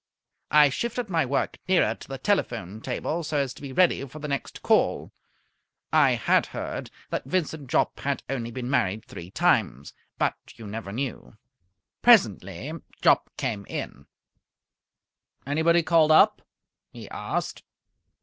I 0.49 0.69
shifted 0.69 1.11
my 1.11 1.27
work 1.27 1.59
nearer 1.67 1.93
to 1.93 2.07
the 2.07 2.17
telephone 2.17 2.81
table 2.81 3.21
so 3.23 3.37
as 3.37 3.53
to 3.53 3.61
be 3.61 3.71
ready 3.71 4.03
for 4.07 4.17
the 4.17 4.27
next 4.27 4.63
call. 4.63 5.11
I 5.93 6.13
had 6.15 6.47
heard 6.47 6.89
that 7.11 7.25
Vincent 7.25 7.69
Jopp 7.69 7.99
had 7.99 8.23
only 8.27 8.49
been 8.49 8.67
married 8.67 9.05
three 9.05 9.29
times, 9.29 9.93
but 10.17 10.33
you 10.55 10.65
never 10.65 10.91
knew. 10.91 11.37
Presently 12.01 12.71
Jopp 13.03 13.29
came 13.37 13.63
in. 13.69 14.07
"Anybody 15.45 15.83
called 15.83 16.11
up?" 16.11 16.41
he 16.89 17.07
asked. 17.11 17.61